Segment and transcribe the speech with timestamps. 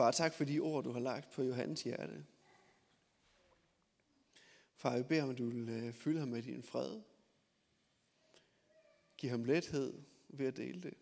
[0.00, 2.26] Far, tak for de ord, du har lagt på Johannes hjerte.
[4.76, 7.00] Far, jeg beder om, at du vil øh, fylde ham med din fred.
[9.16, 10.94] Giv ham lethed ved at dele det.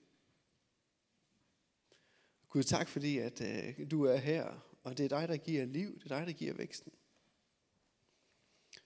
[2.48, 5.94] Gud, tak fordi, at øh, du er her, og det er dig, der giver liv,
[5.94, 6.92] det er dig, der giver væksten.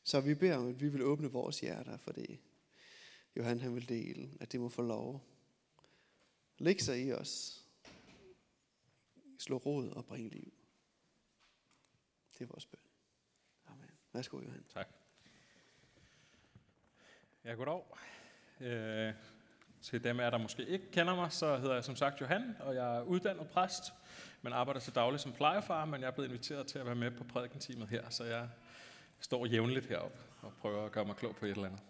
[0.03, 2.39] Så vi beder om, at vi vil åbne vores hjerter for det.
[3.37, 5.25] Johan han vil dele, at det må få lov.
[6.59, 7.62] Læg sig i os.
[9.43, 10.53] Slå rod og bringe liv.
[12.33, 12.81] Det er vores bøn.
[13.67, 13.91] Amen.
[14.13, 14.65] Værsgo, Johan.
[14.75, 14.89] Tak.
[17.45, 17.83] Ja, goddag.
[18.61, 19.15] Øh,
[19.81, 22.75] til dem af der måske ikke kender mig, så hedder jeg som sagt Johan, og
[22.75, 23.93] jeg er uddannet præst,
[24.43, 27.11] men arbejder til daglig som plejefar, men jeg er blevet inviteret til at være med
[27.11, 28.49] på prædikenteamet her, så jeg
[29.21, 31.81] står jævnligt heroppe og prøver at gøre mig klog på et eller andet.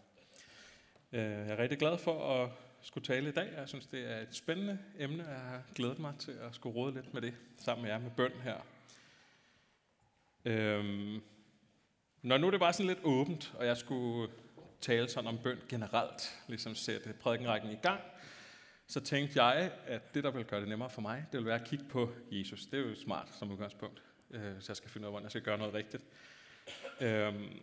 [1.13, 2.51] Øh, jeg er rigtig glad for at
[2.83, 3.53] skulle tale i dag.
[3.57, 6.95] Jeg synes, det er et spændende emne, jeg har glædet mig til at skulle råde
[6.95, 8.57] lidt med det sammen med jer med bøn her.
[10.45, 11.23] Øhm,
[12.23, 14.33] når nu det var sådan lidt åbent, og jeg skulle
[14.81, 18.01] tale sådan om bøn generelt, ligesom sætte prædikenrækken i gang,
[18.87, 21.61] så tænkte jeg, at det, der vil gøre det nemmere for mig, det vil være
[21.61, 22.67] at kigge på Jesus.
[22.67, 25.31] Det er jo smart som udgangspunkt, øh, hvis jeg skal finde ud af, hvordan jeg
[25.31, 26.05] skal gøre noget rigtigt.
[27.01, 27.61] Øhm,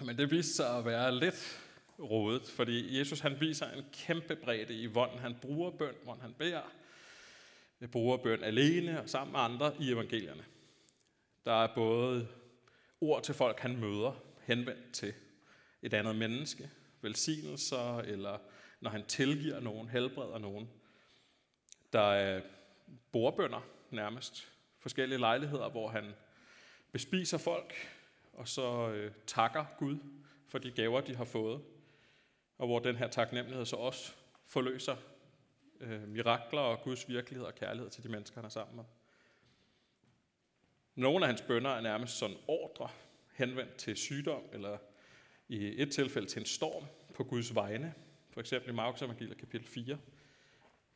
[0.00, 1.69] men det viste sig at være lidt
[2.00, 6.34] rådet, fordi Jesus han viser en kæmpe bredde i, hvordan han bruger bøn, hvordan han
[6.38, 6.72] beder.
[7.80, 10.44] Jeg bruger bøn alene og sammen med andre i evangelierne.
[11.44, 12.28] Der er både
[13.00, 14.12] ord til folk, han møder,
[14.46, 15.14] henvendt til
[15.82, 18.38] et andet menneske, velsignelser, eller
[18.80, 20.70] når han tilgiver nogen, helbreder nogen.
[21.92, 22.40] Der er
[23.12, 26.14] bordbønder nærmest, forskellige lejligheder, hvor han
[26.92, 27.74] bespiser folk,
[28.32, 29.96] og så øh, takker Gud
[30.48, 31.60] for de gaver, de har fået.
[32.60, 34.12] Og hvor den her taknemmelighed så også
[34.46, 34.96] forløser
[35.80, 38.84] øh, mirakler og Guds virkelighed og kærlighed til de mennesker, han er sammen med.
[40.94, 42.88] Nogle af hans bønder er nærmest sådan ordre,
[43.32, 44.78] henvendt til sygdom, eller
[45.48, 46.84] i et tilfælde til en storm
[47.14, 47.94] på Guds vegne.
[48.30, 49.98] For eksempel i Markus evangeliet kapitel 4,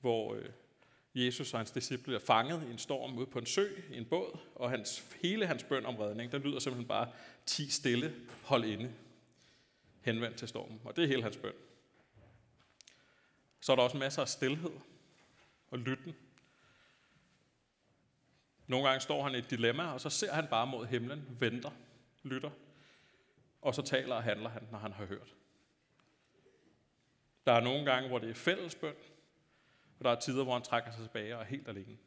[0.01, 0.49] hvor øh,
[1.15, 4.05] Jesus og hans disciple er fanget i en storm ude på en sø i en
[4.05, 7.09] båd, og hans, hele hans bøn om redning, den lyder simpelthen bare,
[7.47, 8.93] ti stille, hold inde,
[10.05, 10.81] henvendt til stormen.
[10.85, 11.53] Og det er hele hans bøn.
[13.61, 14.73] Så er der også masser af stillhed
[15.71, 16.17] og lytten.
[18.67, 21.71] Nogle gange står han i et dilemma, og så ser han bare mod himlen, venter,
[22.23, 22.51] lytter,
[23.63, 25.35] og så taler og handler han, når han har hørt.
[27.47, 28.95] Der er nogle gange, hvor det er fællesbøn,
[29.99, 31.99] og der er tider, hvor han trækker sig tilbage og er helt alene.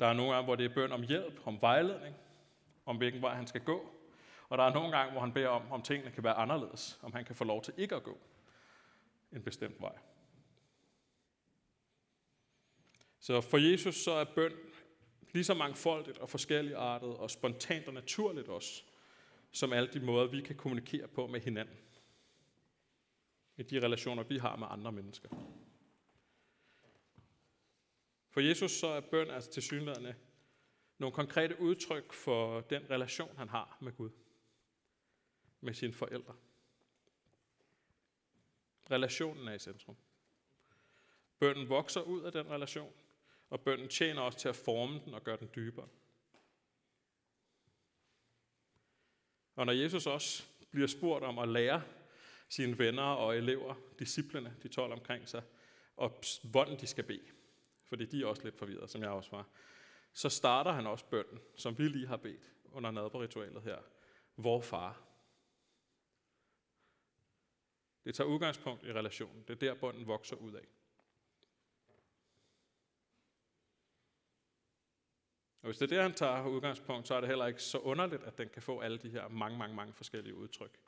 [0.00, 2.16] Der er nogle gange, hvor det er bøn om hjælp, om vejledning,
[2.86, 3.97] om hvilken vej han skal gå.
[4.48, 7.12] Og der er nogle gange, hvor han beder om, om tingene kan være anderledes, om
[7.12, 8.18] han kan få lov til ikke at gå
[9.32, 9.98] en bestemt vej.
[13.20, 14.52] Så for Jesus så er bøn
[15.32, 18.82] lige så mangfoldigt og forskelligartet og spontant og naturligt også,
[19.50, 21.76] som alle de måder, vi kan kommunikere på med hinanden.
[23.56, 25.28] I de relationer, vi har med andre mennesker.
[28.30, 30.14] For Jesus så er bøn altså til synligheden
[30.98, 34.10] nogle konkrete udtryk for den relation, han har med Gud.
[35.60, 36.34] Med sine forældre.
[38.90, 39.96] Relationen er i centrum.
[41.38, 42.92] Bønden vokser ud af den relation,
[43.50, 45.88] og bønden tjener også til at forme den og gøre den dybere.
[49.56, 51.82] Og når Jesus også bliver spurgt om at lære
[52.48, 55.42] sine venner og elever, disciplene, de 12 omkring sig,
[55.96, 57.26] og hvordan de skal bede,
[57.84, 59.48] fordi de er også lidt forvirrede, som jeg også var,
[60.12, 63.78] så starter han også bønden, som vi lige har bedt under nadverritualet her.
[64.36, 65.07] Vor far?
[68.08, 69.44] Det tager udgangspunkt i relationen.
[69.48, 70.64] Det er der, bunden vokser ud af.
[75.62, 78.22] Og hvis det er det, han tager udgangspunkt, så er det heller ikke så underligt,
[78.22, 80.78] at den kan få alle de her mange, mange, mange forskellige udtryk.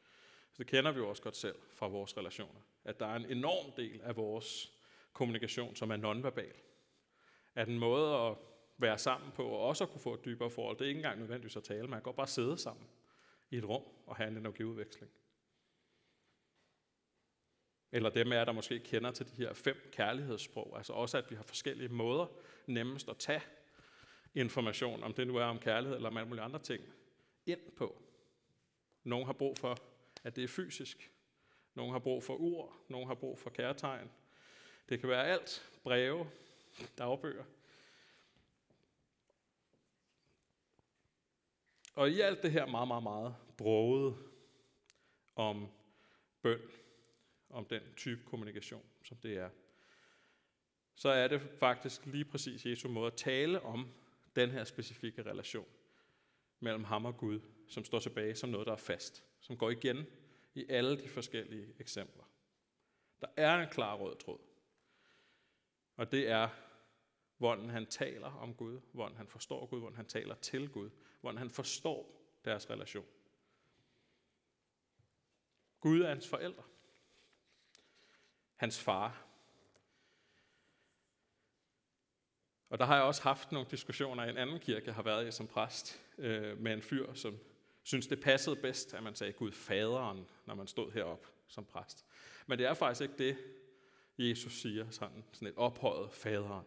[0.53, 2.61] Så det kender vi jo også godt selv fra vores relationer.
[2.85, 4.73] At der er en enorm del af vores
[5.13, 6.55] kommunikation, som er nonverbal.
[7.55, 8.37] At en måde at
[8.79, 11.19] være sammen på, og også at kunne få et dybere forhold, det er ikke engang
[11.19, 12.87] nødvendigvis at tale, man kan godt bare sidde sammen
[13.51, 15.13] i et rum og have en energiudveksling.
[17.93, 21.37] Eller dem af der måske kender til de her fem kærlighedssprog, altså også at vi
[21.37, 22.27] har forskellige måder
[22.67, 23.43] nemmest at tage
[24.35, 26.85] information, om det nu er om kærlighed eller om alle mulige andre ting,
[27.47, 28.03] ind på.
[29.05, 29.77] Nogle har brug for,
[30.25, 31.11] at det er fysisk.
[31.75, 32.77] Nogle har brug for ord.
[32.89, 34.11] Nogle har brug for kærtegn.
[34.89, 35.71] Det kan være alt.
[35.83, 36.31] Breve,
[36.99, 37.45] dagbøger.
[41.95, 44.17] Og i alt det her meget, meget, meget broget
[45.37, 45.69] om
[46.43, 46.61] bøn,
[47.51, 49.51] om den type kommunikation, som det er,
[50.95, 53.89] så er det faktisk lige præcis Jesu måde at tale om
[54.37, 55.67] den her specifikke relation
[56.61, 60.07] mellem ham og Gud, som står tilbage som noget, der er fast, som går igen
[60.55, 62.25] i alle de forskellige eksempler.
[63.21, 64.39] Der er en klar rød tråd.
[65.97, 66.49] Og det er,
[67.39, 71.39] hvordan han taler om Gud, hvordan han forstår Gud, hvordan han taler til Gud, hvordan
[71.39, 73.07] han forstår deres relation.
[75.81, 76.63] Gud er hans forældre.
[78.61, 79.27] Hans far.
[82.71, 85.29] Og der har jeg også haft nogle diskussioner i en anden kirke, jeg har været
[85.29, 87.39] i som præst, øh, med en fyr, som
[87.83, 92.07] synes, det passede bedst, at man sagde Gud faderen, når man stod herop som præst.
[92.47, 93.39] Men det er faktisk ikke det,
[94.19, 96.67] Jesus siger, sådan, sådan et ophøjet faderen.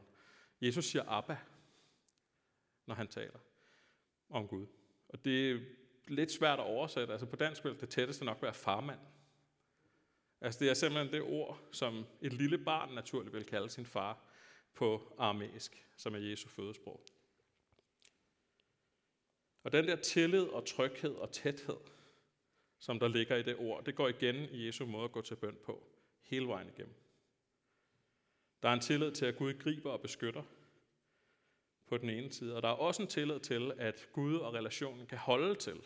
[0.62, 1.38] Jesus siger Abba,
[2.86, 3.39] når han taler
[4.30, 4.68] om Gud.
[5.10, 5.60] Og det er
[6.07, 7.13] lidt svært at oversætte.
[7.13, 9.00] Altså på dansk vil det tætteste nok være farmand.
[10.44, 14.18] Altså det er simpelthen det ord, som et lille barn naturligt vil kalde sin far
[14.74, 17.06] på aramæisk, som er Jesu fødesprog.
[19.63, 21.78] Og den der tillid og tryghed og tæthed,
[22.80, 25.36] som der ligger i det ord, det går igen i Jesu måde at gå til
[25.36, 25.84] bøn på,
[26.22, 26.96] hele vejen igennem.
[28.63, 30.44] Der er en tillid til, at Gud griber og beskytter
[31.88, 35.06] på den ene side, og der er også en tillid til, at Gud og relationen
[35.07, 35.81] kan holde til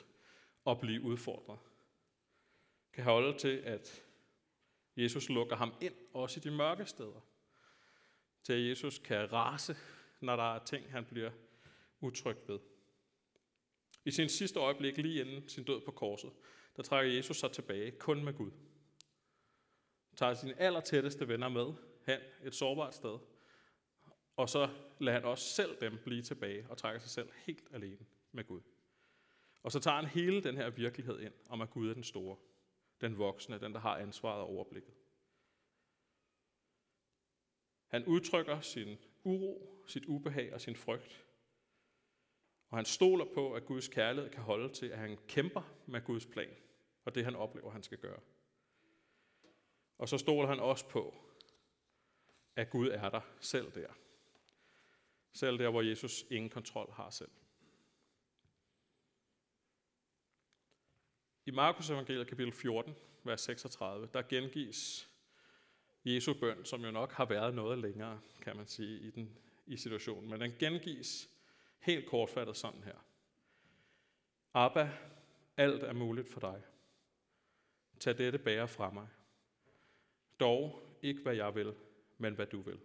[0.67, 1.59] at blive udfordret.
[2.93, 4.06] Kan holde til, at
[4.97, 7.25] Jesus lukker ham ind, også i de mørke steder.
[8.43, 9.75] Til at Jesus kan rase,
[10.21, 11.31] når der er ting, han bliver
[11.99, 12.59] utryg ved.
[14.05, 16.31] I sin sidste øjeblik, lige inden sin død på korset,
[16.75, 18.51] der trækker Jesus sig tilbage kun med Gud.
[20.09, 21.73] Han Tager sine allertætteste venner med
[22.05, 23.17] hen et sårbart sted,
[24.35, 28.05] og så lader han også selv dem blive tilbage og trækker sig selv helt alene
[28.31, 28.61] med Gud.
[29.63, 32.37] Og så tager han hele den her virkelighed ind, om at Gud er den store,
[33.01, 34.93] den voksne, den der har ansvaret og overblikket.
[37.87, 41.25] Han udtrykker sin uro, sit ubehag og sin frygt.
[42.69, 46.25] Og han stoler på, at Guds kærlighed kan holde til, at han kæmper med Guds
[46.25, 46.55] plan,
[47.05, 48.19] og det han oplever, han skal gøre.
[49.97, 51.15] Og så stoler han også på,
[52.55, 53.93] at Gud er der selv der.
[55.33, 57.31] Selv der, hvor Jesus ingen kontrol har selv.
[61.47, 65.09] I Markus evangeliet kapitel 14, vers 36, der gengives
[66.05, 69.77] Jesu bøn, som jo nok har været noget længere, kan man sige, i, den, i
[69.77, 70.29] situationen.
[70.29, 71.29] Men den gengives
[71.79, 73.05] helt kortfattet sådan her.
[74.53, 74.97] Abba,
[75.57, 76.61] alt er muligt for dig.
[77.99, 79.07] Tag dette bære fra mig.
[80.39, 81.75] Dog ikke hvad jeg vil,
[82.17, 82.79] men hvad du vil.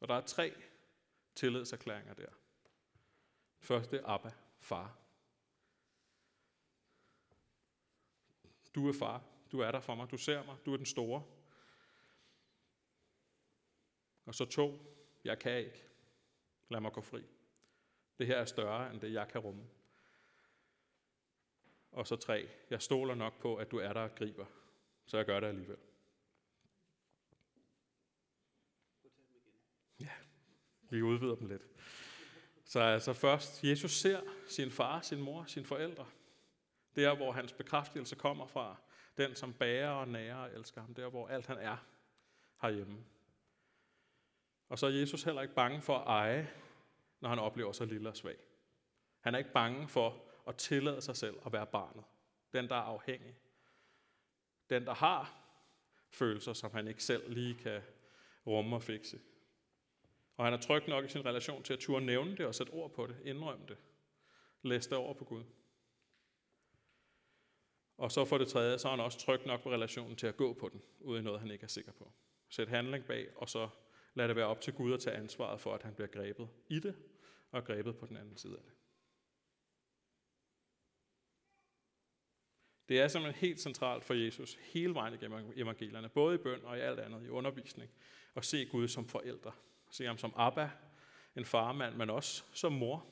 [0.00, 0.52] Og der er tre
[1.34, 2.30] tillidserklæringer der.
[3.60, 4.30] Første Abba,
[4.60, 5.05] far.
[8.76, 9.22] Du er far.
[9.52, 10.10] Du er der for mig.
[10.10, 10.56] Du ser mig.
[10.66, 11.24] Du er den store.
[14.26, 14.78] Og så to.
[15.24, 15.82] Jeg kan ikke.
[16.68, 17.22] Lad mig gå fri.
[18.18, 19.64] Det her er større end det, jeg kan rumme.
[21.92, 22.48] Og så tre.
[22.70, 24.46] Jeg stoler nok på, at du er der og griber.
[25.06, 25.78] Så jeg gør det alligevel.
[30.00, 30.12] Ja,
[30.90, 31.62] vi udvider dem lidt.
[32.64, 36.06] Så altså først, Jesus ser sin far, sin mor, sine forældre.
[36.96, 38.76] Der, hvor hans bekræftelse kommer fra.
[39.16, 40.94] Den, som bærer og nærer og elsker ham.
[40.94, 41.76] Der, hvor alt han er
[42.62, 43.04] herhjemme.
[44.68, 46.50] Og så er Jesus heller ikke bange for at eje,
[47.20, 48.36] når han oplever sig lille og svag.
[49.20, 52.04] Han er ikke bange for at tillade sig selv at være barnet.
[52.52, 53.34] Den, der er afhængig.
[54.70, 55.42] Den, der har
[56.10, 57.82] følelser, som han ikke selv lige kan
[58.46, 59.20] rumme og fikse.
[60.36, 62.70] Og han er tryg nok i sin relation til at turde nævne det og sætte
[62.70, 63.76] ord på det, indrømme det.
[64.62, 65.44] Læse det over på Gud.
[67.96, 70.36] Og så for det tredje, så er han også tryg nok på relationen til at
[70.36, 72.12] gå på den, uden noget, han ikke er sikker på.
[72.48, 73.68] Sæt handling bag, og så
[74.14, 76.78] lad det være op til Gud at tage ansvaret for, at han bliver grebet i
[76.78, 76.96] det,
[77.50, 78.72] og grebet på den anden side af det.
[82.88, 86.78] Det er simpelthen helt centralt for Jesus hele vejen igennem evangelierne, både i bøn og
[86.78, 87.90] i alt andet, i undervisning,
[88.34, 89.52] at se Gud som forældre.
[89.90, 90.70] Se ham som Abba,
[91.36, 93.06] en farmand, men også som mor.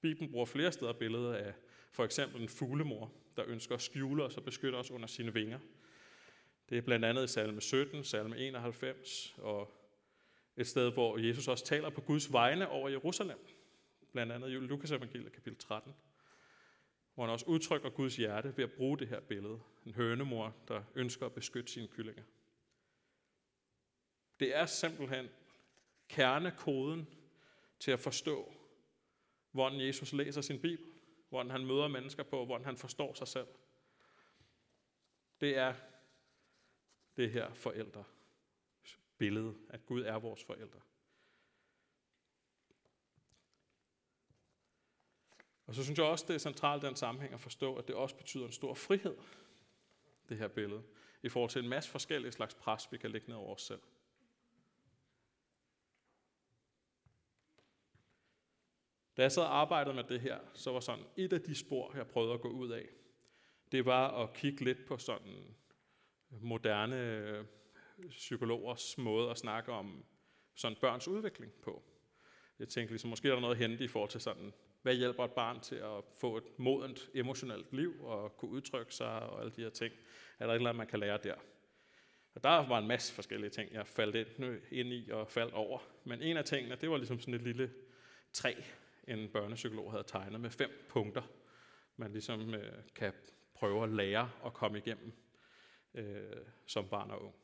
[0.00, 1.54] Bibelen bruger flere steder billeder af
[1.92, 5.58] for eksempel en fuglemor, der ønsker at skjule os og beskytte os under sine vinger.
[6.68, 9.72] Det er blandt andet i salme 17, salme 91, og
[10.56, 13.38] et sted, hvor Jesus også taler på Guds vegne over Jerusalem.
[14.12, 15.94] Blandt andet i Lukas evangeliet kapitel 13,
[17.14, 19.60] hvor han også udtrykker Guds hjerte ved at bruge det her billede.
[19.86, 22.22] En hønemor, der ønsker at beskytte sine kyllinger.
[24.40, 25.28] Det er simpelthen
[26.08, 27.06] kernekoden
[27.78, 28.52] til at forstå,
[29.52, 30.86] hvordan Jesus læser sin Bibel,
[31.28, 33.48] hvordan han møder mennesker på, hvordan han forstår sig selv.
[35.40, 35.74] Det er
[37.16, 38.04] det her forældre
[39.18, 40.80] billede, at Gud er vores forældre.
[45.66, 47.96] Og så synes jeg også, det er centralt i den sammenhæng at forstå, at det
[47.96, 49.16] også betyder en stor frihed,
[50.28, 50.82] det her billede,
[51.22, 53.80] i forhold til en masse forskellige slags pres, vi kan lægge ned over os selv.
[59.16, 62.06] Da jeg så arbejdede med det her, så var sådan et af de spor, jeg
[62.06, 62.88] prøvede at gå ud af,
[63.72, 65.54] det var at kigge lidt på sådan
[66.30, 67.44] moderne øh,
[68.08, 70.04] psykologers måde at snakke om
[70.54, 71.82] sådan børns udvikling på.
[72.58, 75.24] Jeg tænkte ligesom, måske er der noget at hente i forhold til sådan, hvad hjælper
[75.24, 79.52] et barn til at få et modent emotionelt liv og kunne udtrykke sig og alle
[79.56, 79.94] de her ting.
[80.38, 81.34] Er der et eller andet, man kan lære der?
[82.34, 85.54] Og der var en masse forskellige ting, jeg faldt ind, øh, ind i og faldt
[85.54, 85.78] over.
[86.04, 87.72] Men en af tingene, det var ligesom sådan et lille
[88.32, 88.54] træ,
[89.06, 91.22] en børnepsykolog havde tegnet med fem punkter,
[91.96, 93.12] man ligesom øh, kan
[93.54, 95.12] prøve at lære at komme igennem
[95.94, 96.36] øh,
[96.66, 97.34] som barn og ung.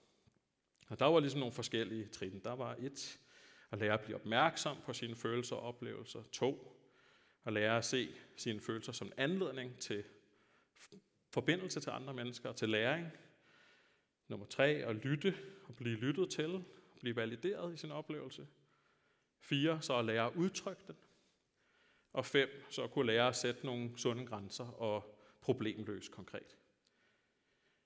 [0.89, 2.41] Og der var ligesom nogle forskellige trin.
[2.45, 3.19] Der var et,
[3.71, 6.23] at lære at blive opmærksom på sine følelser og oplevelser.
[6.33, 6.79] To,
[7.45, 10.05] at lære at se sine følelser som en anledning til
[11.31, 13.09] forbindelse til andre mennesker og til læring.
[14.29, 18.47] Nummer tre, at lytte og blive lyttet til, og blive valideret i sin oplevelse.
[19.41, 20.97] Fire, så at lære at udtrykke den.
[22.13, 26.57] Og fem, så at kunne lære at sætte nogle sunde grænser og problemløse konkret.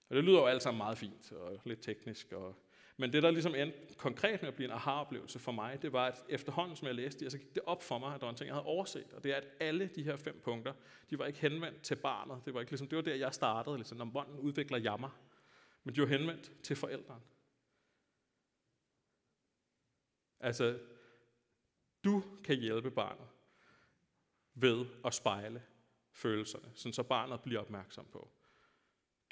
[0.09, 2.33] Og det lyder jo alt sammen meget fint og lidt teknisk.
[2.33, 2.55] Og,
[2.97, 6.07] men det, der ligesom endte konkret med at blive en aha-oplevelse for mig, det var,
[6.07, 8.31] at efterhånden, som jeg læste det, så gik det op for mig, at der var
[8.31, 9.13] en ting, jeg havde overset.
[9.13, 10.75] Og det er, at alle de her fem punkter,
[11.11, 12.45] de var ikke henvendt til barnet.
[12.45, 15.19] Det var, ikke ligesom, det var der, jeg startede, ligesom, når bånden udvikler jammer.
[15.85, 17.21] Men de var henvendt til forældrene.
[20.41, 20.79] Altså,
[22.05, 23.27] du kan hjælpe barnet
[24.59, 25.63] ved at spejle
[26.13, 28.31] følelserne, sådan så barnet bliver opmærksom på.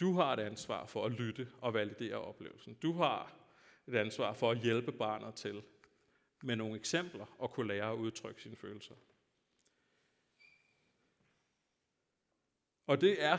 [0.00, 2.74] Du har et ansvar for at lytte og validere oplevelsen.
[2.74, 3.32] Du har
[3.86, 5.62] et ansvar for at hjælpe barnet til
[6.42, 8.94] med nogle eksempler og kunne lære at udtrykke sine følelser.
[12.86, 13.38] Og det er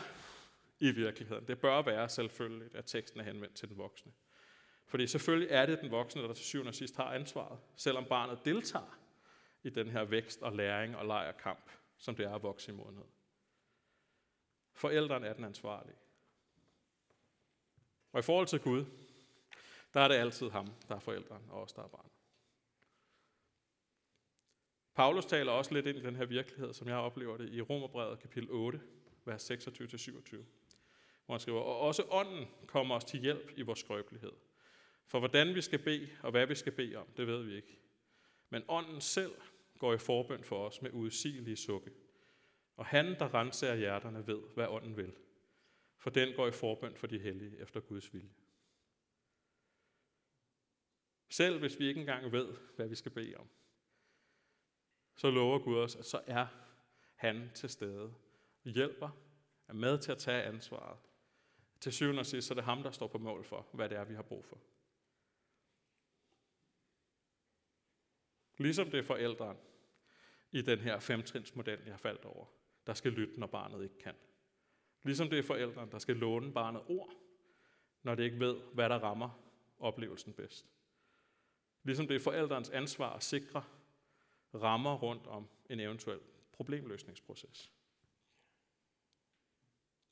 [0.80, 4.12] i virkeligheden, det bør være selvfølgeligt, at teksten er henvendt til den voksne.
[4.86, 8.46] Fordi selvfølgelig er det den voksne, der til syvende og sidst har ansvaret, selvom barnet
[8.46, 9.00] deltager
[9.66, 12.72] i den her vækst og læring og leg og kamp, som det er at vokse
[12.72, 13.06] i modenhed.
[14.74, 15.98] Forældrene er den ansvarlige.
[18.12, 18.86] Og i forhold til Gud,
[19.94, 22.12] der er det altid ham, der er forældren, og os, der er barnet.
[24.96, 28.20] Paulus taler også lidt ind i den her virkelighed, som jeg oplever det i Romerbrevet
[28.20, 28.82] kapitel 8,
[29.26, 30.36] vers 26-27,
[31.26, 34.32] hvor han skriver, og også ånden kommer os til hjælp i vores skrøbelighed.
[35.08, 37.80] For hvordan vi skal bede, og hvad vi skal bede om, det ved vi ikke.
[38.50, 39.36] Men ånden selv
[39.80, 41.92] går i forbøn for os med udsigelige sukke.
[42.76, 45.16] Og han, der renser hjerterne, ved, hvad ånden vil.
[45.98, 48.34] For den går i forbøn for de hellige efter Guds vilje.
[51.30, 53.48] Selv hvis vi ikke engang ved, hvad vi skal bede om,
[55.16, 56.48] så lover Gud os, at så er
[57.16, 59.10] han til stede og hjælper,
[59.68, 60.98] er med til at tage ansvaret.
[61.80, 63.98] Til syvende og sidst, så er det ham, der står på mål for, hvad det
[63.98, 64.60] er, vi har brug for.
[68.58, 69.58] Ligesom det er forældren
[70.52, 72.46] i den her femtrinsmodel, jeg har faldt over,
[72.88, 74.16] der skal lytte, når barnet ikke kan.
[75.04, 77.12] Ligesom det er forældren, der skal låne barnet ord,
[78.04, 79.30] når det ikke ved, hvad der rammer
[79.80, 80.66] oplevelsen bedst.
[81.84, 83.64] Ligesom det er forældrens ansvar at sikre
[84.54, 86.20] rammer rundt om en eventuel
[86.52, 87.72] problemløsningsproces.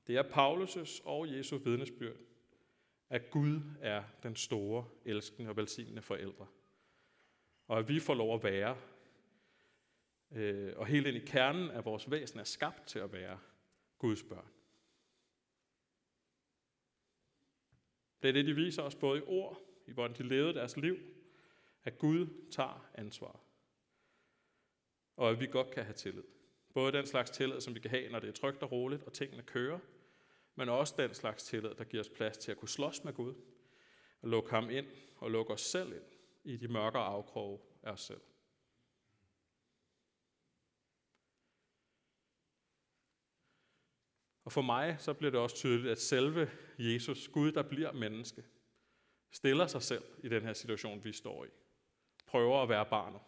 [0.08, 2.18] Det er Paulus' og Jesu vidnesbyrd,
[3.10, 6.48] at Gud er den store, elskende og velsignende forældre.
[7.74, 8.78] Og at vi får lov at være,
[10.32, 13.40] øh, og helt ind i kernen af vores væsen er skabt til at være
[13.98, 14.48] Guds børn.
[18.22, 20.98] Det er det, de viser os både i ord, i hvordan de levede deres liv,
[21.84, 23.40] at Gud tager ansvar.
[25.16, 26.24] Og at vi godt kan have tillid.
[26.74, 29.14] Både den slags tillid, som vi kan have, når det er trygt og roligt, og
[29.14, 29.80] tingene kører,
[30.56, 33.34] men også den slags tillid, der giver os plads til at kunne slås med Gud,
[34.22, 34.88] og lukke ham ind
[35.18, 36.04] og lukke os selv ind
[36.44, 38.22] i de mørke afkroge af os selv.
[44.44, 48.44] Og for mig så bliver det også tydeligt, at selve Jesus, Gud, der bliver menneske,
[49.32, 51.50] stiller sig selv i den her situation, vi står i.
[52.26, 53.22] Prøver at være barnet.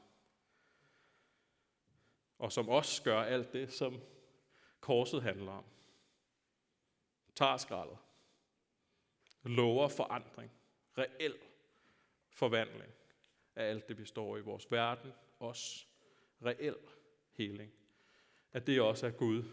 [2.38, 4.02] Og som også gør alt det, som
[4.80, 5.64] korset handler om.
[7.36, 7.98] Tager skraldet.
[9.44, 10.52] Lover forandring.
[10.98, 11.38] Reel
[12.30, 12.94] forvandling
[13.56, 15.14] af alt det, vi står i vores verden.
[15.40, 15.88] Os.
[16.46, 16.78] Reel
[17.32, 17.72] heling.
[18.52, 19.44] At det også er Gud,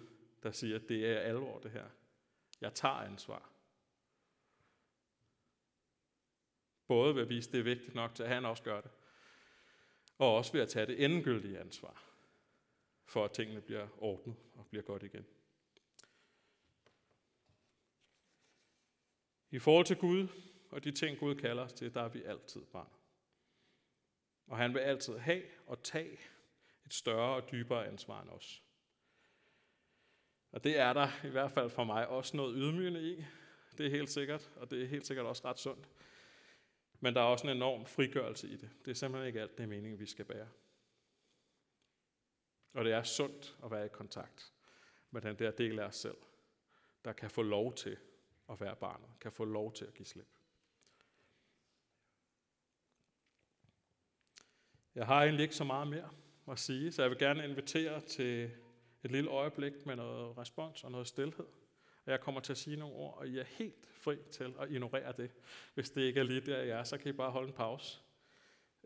[0.43, 1.89] der siger, at det er alvor det her.
[2.61, 3.51] Jeg tager ansvar.
[6.87, 8.91] Både ved at vise, at det er vigtigt nok til, at han også gør det,
[10.19, 12.05] og også ved at tage det endegyldige ansvar
[13.05, 15.27] for, at tingene bliver ordnet og bliver godt igen.
[19.51, 20.29] I forhold til Gud
[20.71, 23.02] og de ting, Gud kalder os til, der er vi altid barn.
[24.53, 26.21] Og han vil altid have og tage
[26.87, 28.63] et større og dybere ansvar end os.
[30.51, 33.25] Og det er der i hvert fald for mig også noget ydmygende i.
[33.79, 35.89] Det er helt sikkert, og det er helt sikkert også ret sundt.
[37.01, 38.71] Men der er også en enorm frigørelse i det.
[38.85, 40.49] Det er simpelthen ikke alt det mening, vi skal bære.
[42.73, 44.53] Og det er sundt at være i kontakt
[45.11, 46.19] med den der del af os selv,
[47.05, 47.97] der kan få lov til
[48.49, 50.42] at være barnet, kan få lov til at give slip.
[54.95, 56.09] Jeg har egentlig ikke så meget mere
[56.51, 58.51] at sige, så jeg vil gerne invitere til
[59.05, 61.47] et lille øjeblik med noget respons og noget stillhed.
[62.05, 64.71] Og jeg kommer til at sige nogle ord, og I er helt fri til at
[64.71, 65.31] ignorere det.
[65.75, 67.99] Hvis det ikke er lige der, jeg er, så kan I bare holde en pause.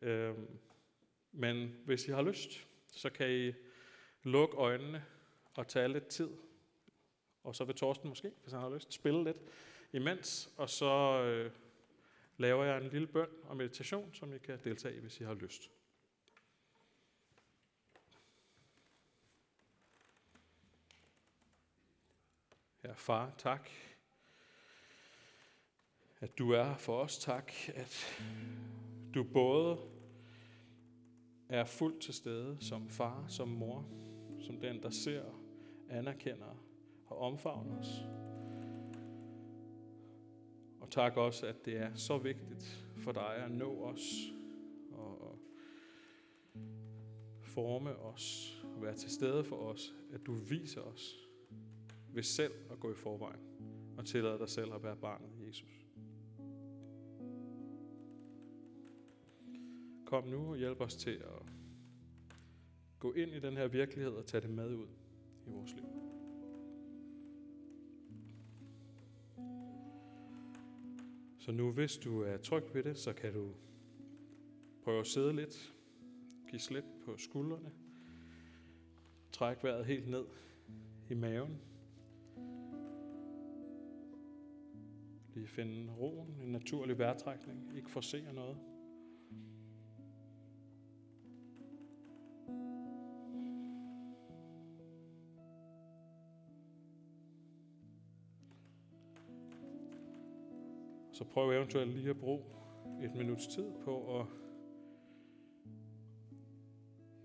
[0.02, 0.58] Øhm,
[1.32, 3.52] men hvis I har lyst, så kan I
[4.22, 5.04] lukke øjnene
[5.54, 6.30] og tage lidt tid.
[7.44, 9.40] Og så vil Torsten måske, hvis han har lyst, spille lidt
[9.92, 10.50] imens.
[10.56, 11.50] Og så øh,
[12.36, 15.34] laver jeg en lille bøn og meditation, som I kan deltage i, hvis I har
[15.34, 15.70] lyst.
[22.86, 23.68] Ja, far, tak,
[26.20, 27.18] at du er for os.
[27.18, 28.22] Tak, at
[29.14, 29.78] du både
[31.48, 33.88] er fuldt til stede som far, som mor,
[34.40, 35.24] som den, der ser,
[35.88, 36.64] anerkender
[37.06, 38.04] og omfavner os.
[40.80, 44.12] Og tak også, at det er så vigtigt for dig at nå os
[44.92, 45.38] og
[47.42, 51.25] forme os, og være til stede for os, at du viser os
[52.16, 53.40] ved selv at gå i forvejen
[53.98, 55.86] og tillade dig selv at være barnet Jesus.
[60.06, 61.52] Kom nu og hjælp os til at
[62.98, 64.88] gå ind i den her virkelighed og tage det med ud
[65.46, 65.84] i vores liv.
[71.38, 73.52] Så nu, hvis du er tryg ved det, så kan du
[74.84, 75.74] prøve at sidde lidt,
[76.50, 77.70] give slip på skuldrene,
[79.32, 80.24] træk vejret helt ned
[81.10, 81.60] i maven.
[85.36, 88.58] Lige finde roen, en naturlig vejrtrækning, ikke forse noget.
[101.12, 102.44] Så prøv eventuelt lige at bruge
[103.02, 104.26] et minuts tid på at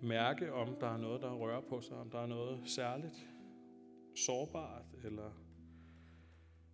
[0.01, 3.29] mærke, om der er noget, der rører på sig, om der er noget særligt,
[4.15, 5.40] sårbart eller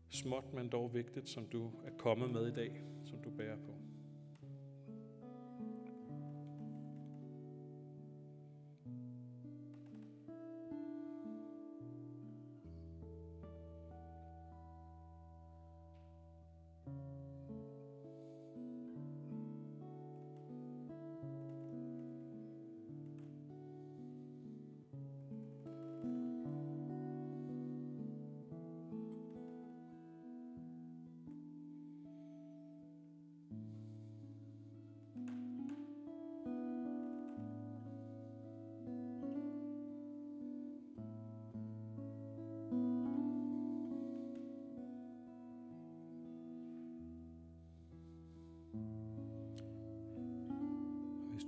[0.10, 3.77] småt, men dog vigtigt, som du er kommet med i dag, som du bærer på.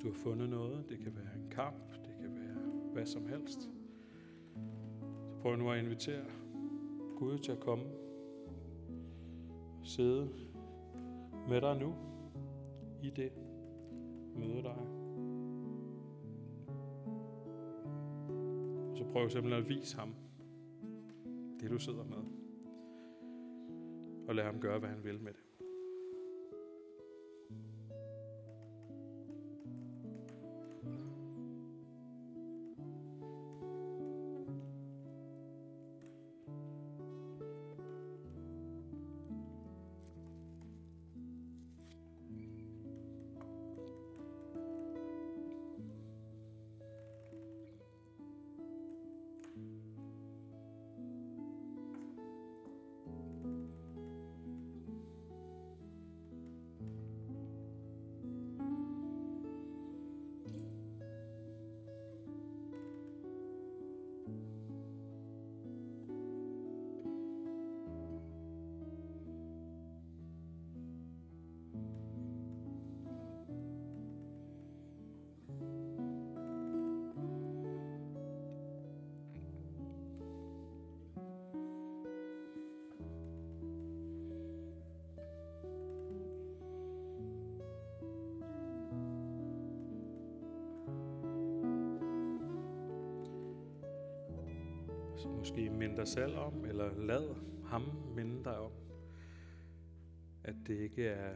[0.03, 2.49] Du har fundet noget, det kan være en kamp, det kan være
[2.93, 3.61] hvad som helst,
[5.27, 6.25] så prøv nu at invitere
[7.15, 7.85] Gud til at komme
[9.79, 10.29] og sidde
[11.49, 11.95] med dig nu
[13.03, 13.31] i det,
[14.35, 14.77] møde dig.
[18.91, 20.15] Og så prøv simpelthen at vise ham
[21.59, 22.23] det, du sidder med.
[24.27, 25.48] Og lad ham gøre, hvad han vil med det.
[95.19, 97.81] Så måske mind dig selv om, eller lad ham
[98.15, 98.71] minde dig om,
[100.43, 101.35] at det ikke er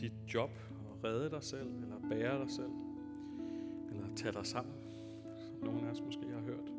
[0.00, 0.50] dit job
[0.90, 2.72] at redde dig selv, eller bære dig selv,
[3.90, 4.74] eller tage dig sammen,
[5.38, 6.72] som nogen af os måske har hørt.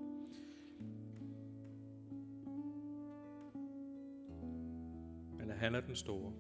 [5.38, 6.34] Men at han er den store.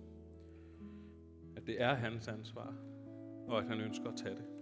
[1.55, 2.75] At det er hans ansvar,
[3.47, 4.56] og at han ønsker at tage det.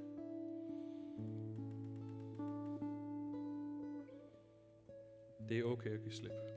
[5.49, 6.54] Det er okay at give slip.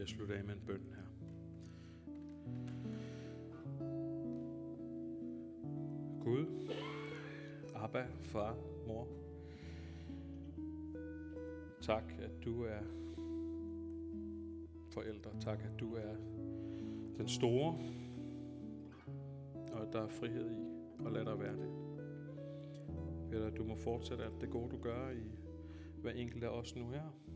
[0.00, 1.06] Vil jeg slutte af med en bøn her.
[6.20, 6.46] Gud,
[7.74, 9.08] Abba, far, mor.
[11.80, 12.80] Tak, at du er
[14.90, 15.30] forældre.
[15.40, 16.14] Tak, at du er
[17.16, 17.78] den store,
[19.72, 20.66] og at der er frihed i
[21.06, 21.70] at lade dig være det.
[23.32, 25.38] Eller at du må fortsætte alt det gode, du gør i
[26.00, 27.29] hver enkelt af os nu her.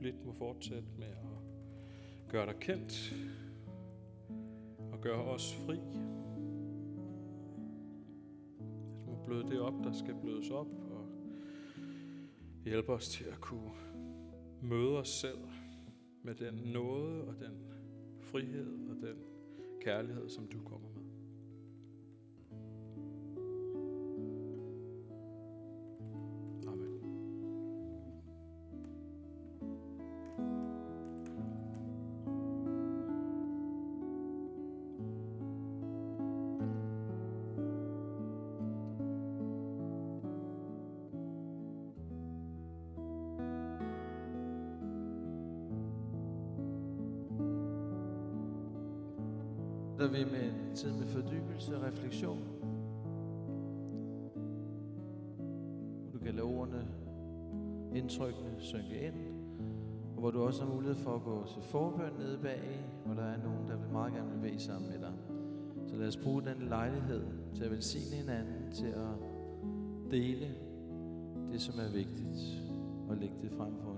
[0.00, 3.14] Lidt må fortsætte med at gøre dig kendt
[4.92, 5.76] og gøre os fri.
[8.58, 11.06] At du må bløde det op, der skal blødes op, og
[12.64, 13.70] hjælpe os til at kunne
[14.62, 15.38] møde os selv
[16.22, 17.72] med den nåde og den
[18.20, 19.16] frihed og den
[19.80, 20.99] kærlighed, som du kommer med.
[50.00, 52.38] Der vi med en tid med fordybelse og refleksion.
[56.02, 56.86] Hvor du kan lade ordene,
[57.94, 59.14] indtrykkene synke ind.
[60.14, 62.60] Og hvor du også har mulighed for at gå til forbøn nede bag,
[63.04, 65.12] hvor der er nogen, der vil meget gerne vil bede sammen med dig.
[65.86, 67.22] Så lad os bruge den lejlighed
[67.54, 69.14] til at velsigne hinanden, til at
[70.10, 70.46] dele
[71.52, 72.62] det, som er vigtigt,
[73.08, 73.89] og lægge det frem for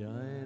[0.00, 0.39] Jeg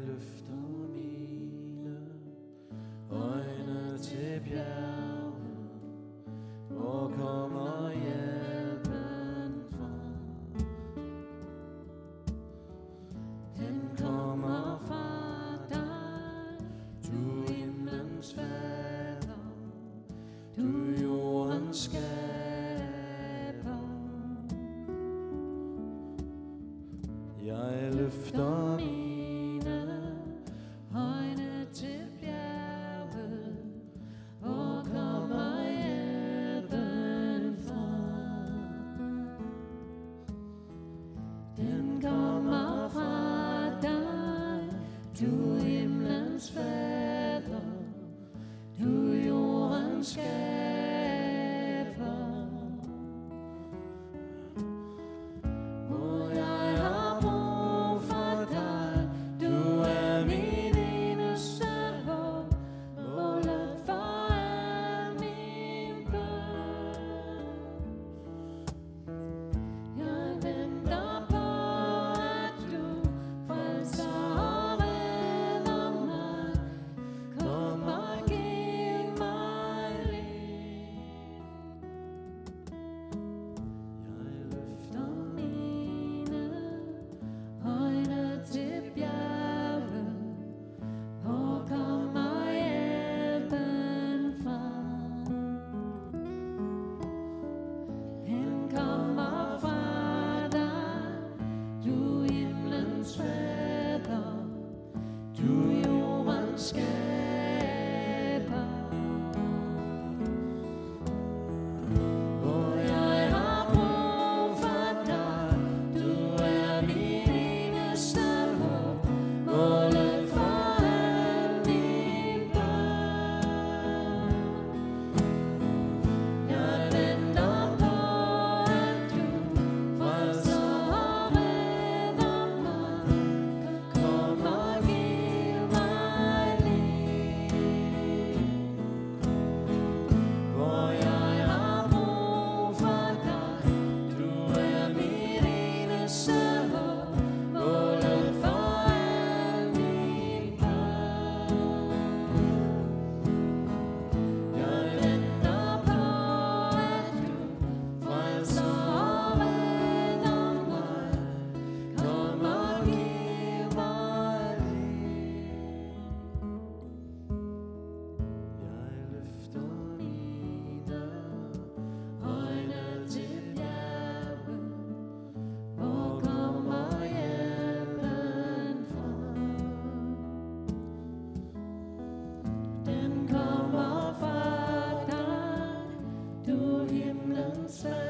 [187.66, 188.03] Christmas.